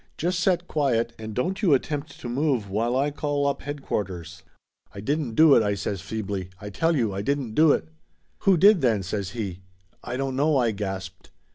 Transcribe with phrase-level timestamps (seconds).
[0.17, 4.41] Just set quiet and don't you attempt to move while I call up headquarters!"
[4.95, 6.49] "I didn't do it!" I says feebly.
[6.59, 7.87] "I tell you I didn't doit!"
[8.39, 9.59] "Who did, then?" says he.
[10.03, 11.29] "I don't know," I gasped.